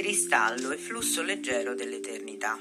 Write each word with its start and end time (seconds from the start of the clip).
cristallo 0.00 0.70
e 0.70 0.78
flusso 0.78 1.20
leggero 1.20 1.74
dell'eternità. 1.74 2.58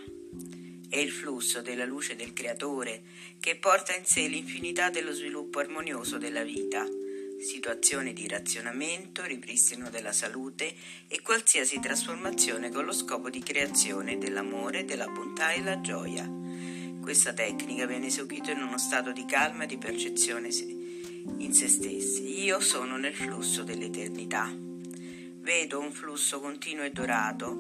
È 0.89 0.98
il 0.98 1.10
flusso 1.10 1.62
della 1.62 1.86
luce 1.86 2.18
del 2.18 2.34
Creatore 2.34 3.02
che 3.39 3.56
porta 3.56 3.96
in 3.96 4.04
sé 4.04 4.28
l'infinità 4.28 4.89
dello 4.89 5.14
sviluppo 5.14 5.60
armonioso 5.60 6.18
della 6.18 6.44
vita, 6.44 6.86
situazioni 7.39 8.12
di 8.12 8.28
razionamento, 8.28 9.24
ripristino 9.24 9.89
della 9.89 10.12
salute 10.12 10.75
e 11.07 11.21
qualsiasi 11.21 11.80
trasformazione 11.80 12.71
con 12.71 12.84
lo 12.84 12.92
scopo 12.92 13.30
di 13.30 13.39
creazione 13.39 14.18
dell'amore, 14.18 14.83
della 14.83 15.08
bontà 15.08 15.54
e 15.54 15.64
la 15.64 15.80
gioia. 15.80 16.30
Questa 17.00 17.32
tecnica 17.32 17.86
viene 17.86 18.08
eseguita 18.08 18.52
in 18.52 18.61
uno 18.61 18.78
stato 18.78 19.14
di 19.14 19.24
calma 19.24 19.64
e 19.64 19.68
di 19.68 19.78
percezione 19.78 20.50
in 21.38 21.54
se 21.54 21.69
stessi. 21.69 22.44
Io 22.44 22.60
sono 22.60 22.97
nel 22.97 23.16
flusso 23.16 23.64
dell'eternità. 23.64 24.68
Vedo 25.50 25.80
un 25.80 25.92
flusso 25.92 26.39
continuo 26.39 26.84
e 26.84 26.92
dorato 26.92 27.58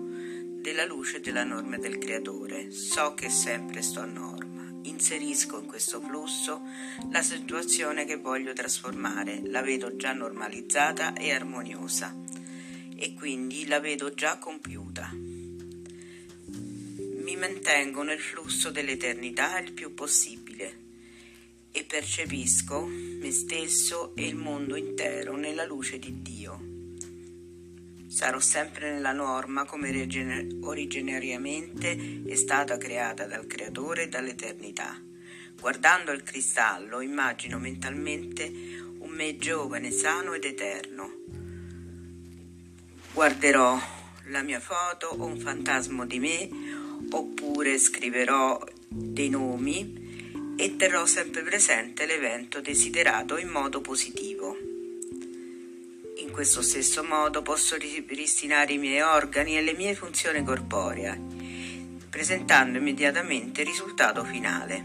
della 0.61 0.85
luce 0.85 1.21
della 1.21 1.43
norma 1.43 1.79
del 1.79 1.97
Creatore. 1.97 2.69
So 2.69 3.15
che 3.15 3.31
sempre 3.31 3.81
sto 3.81 4.01
a 4.01 4.05
norma. 4.05 4.71
Inserisco 4.83 5.59
in 5.59 5.65
questo 5.65 5.99
flusso 5.99 6.61
la 7.09 7.23
situazione 7.23 8.05
che 8.05 8.17
voglio 8.17 8.53
trasformare, 8.53 9.41
la 9.43 9.63
vedo 9.63 9.95
già 9.95 10.13
normalizzata 10.13 11.15
e 11.15 11.31
armoniosa 11.31 12.15
e 12.95 13.15
quindi 13.15 13.65
la 13.65 13.79
vedo 13.79 14.13
già 14.13 14.37
compiuta. 14.37 15.09
Mi 16.45 17.35
mantengo 17.37 18.03
nel 18.03 18.19
flusso 18.19 18.69
dell'eternità 18.69 19.57
il 19.57 19.71
più 19.71 19.95
possibile 19.95 20.77
e 21.71 21.83
percepisco 21.85 22.85
me 22.85 23.31
stesso 23.31 24.15
e 24.15 24.27
il 24.27 24.35
mondo 24.35 24.75
intero 24.75 25.35
nella 25.35 25.65
luce 25.65 25.97
di 25.97 26.21
Dio. 26.21 26.78
Sarò 28.09 28.39
sempre 28.39 28.91
nella 28.91 29.11
norma 29.11 29.65
come 29.65 29.91
originariamente 30.61 32.23
è 32.25 32.33
stata 32.33 32.75
creata 32.77 33.27
dal 33.27 33.45
Creatore 33.45 34.03
e 34.03 34.07
dall'eternità. 34.07 34.99
Guardando 35.59 36.11
il 36.11 36.23
cristallo 36.23 37.01
immagino 37.01 37.59
mentalmente 37.59 38.51
un 38.97 39.11
me 39.11 39.37
giovane, 39.37 39.91
sano 39.91 40.33
ed 40.33 40.43
eterno. 40.43 41.17
Guarderò 43.13 43.79
la 44.29 44.41
mia 44.41 44.59
foto 44.59 45.05
o 45.15 45.25
un 45.25 45.37
fantasma 45.37 46.03
di 46.07 46.19
me 46.19 46.49
oppure 47.11 47.77
scriverò 47.77 48.59
dei 48.87 49.29
nomi 49.29 50.55
e 50.57 50.75
terrò 50.75 51.05
sempre 51.05 51.43
presente 51.43 52.07
l'evento 52.07 52.59
desiderato 52.59 53.37
in 53.37 53.49
modo 53.49 53.81
positivo. 53.81 54.68
Questo 56.39 56.61
stesso 56.61 57.03
modo 57.03 57.41
posso 57.41 57.75
ripristinare 57.75 58.71
i 58.71 58.77
miei 58.77 59.01
organi 59.01 59.57
e 59.57 59.61
le 59.61 59.73
mie 59.73 59.93
funzioni 59.93 60.41
corporee, 60.41 61.19
presentando 62.09 62.77
immediatamente 62.77 63.59
il 63.59 63.67
risultato 63.67 64.23
finale. 64.23 64.81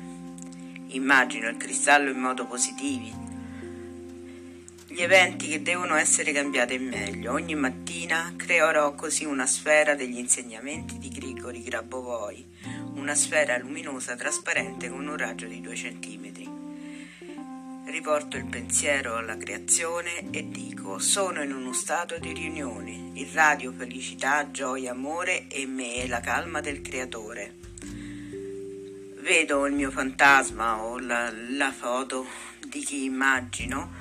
Immagino 0.89 1.49
il 1.49 1.57
cristallo 1.57 2.11
in 2.11 2.19
modo 2.19 2.45
positivo, 2.47 3.07
gli 4.89 5.01
eventi 5.01 5.47
che 5.47 5.63
devono 5.63 5.95
essere 5.95 6.33
cambiati 6.33 6.75
in 6.75 6.89
meglio. 6.89 7.31
Ogni 7.31 7.55
mattina 7.55 8.35
creerò 8.37 8.97
così 8.97 9.25
una 9.25 9.47
sfera 9.47 9.95
degli 9.95 10.19
insegnamenti 10.19 10.99
di 10.99 11.09
Grigori 11.09 11.63
Grabovoi, 11.63 12.45
una 12.95 13.15
sfera 13.15 13.57
luminosa 13.59 14.17
trasparente 14.17 14.89
con 14.89 15.07
un 15.07 15.17
raggio 15.17 15.47
di 15.47 15.61
due 15.61 15.77
centimetri. 15.77 16.54
Riporto 17.95 18.37
il 18.37 18.47
pensiero 18.47 19.15
alla 19.15 19.37
creazione 19.37 20.29
e 20.33 20.49
dico: 20.49 20.99
sono 20.99 21.45
in 21.45 21.53
uno 21.53 21.73
stato 21.73 22.19
di 22.19 22.33
riunione, 22.33 23.13
irradio 23.15 23.71
felicità, 23.71 24.51
gioia, 24.51 24.91
amore 24.91 25.47
e 25.47 25.65
me 25.67 25.95
è 26.03 26.09
la 26.09 26.19
calma 26.19 26.61
del 26.61 26.83
creatore. 26.83 27.55
Vedo 29.21 29.65
il 29.67 29.75
mio 29.75 29.93
fantasma 29.93 30.83
o 30.83 30.99
la, 30.99 31.33
la 31.51 31.71
foto 31.71 32.27
di 32.67 32.81
chi 32.81 33.05
immagino 33.05 33.93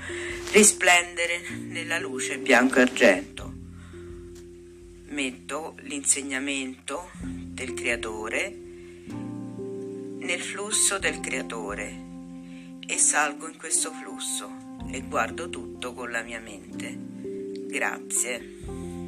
risplendere 0.54 1.48
nella 1.60 2.00
luce 2.00 2.40
bianco 2.40 2.80
argento. 2.80 3.54
Metto 5.10 5.76
l'insegnamento 5.82 7.12
del 7.22 7.76
creatore 7.76 8.58
nel 10.18 10.42
flusso 10.42 10.98
del 10.98 11.20
creatore 11.20 12.13
e 12.94 13.00
salgo 13.00 13.48
in 13.48 13.58
questo 13.58 13.92
flusso 13.92 14.78
e 14.92 15.02
guardo 15.02 15.50
tutto 15.50 15.94
con 15.94 16.12
la 16.12 16.22
mia 16.22 16.40
mente. 16.40 16.96
Grazie. 17.66 19.03